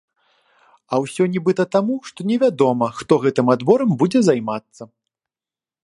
А 0.93 0.99
ўсё 1.03 1.23
нібыта 1.35 1.63
таму, 1.75 1.97
што 2.11 2.19
не 2.31 2.37
вядома, 2.45 2.87
хто 3.01 3.13
гэтым 3.27 3.55
адборам 3.57 3.89
будзе 4.01 4.19
займацца. 4.31 4.83